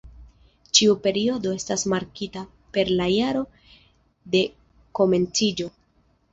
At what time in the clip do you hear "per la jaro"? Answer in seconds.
2.79-3.45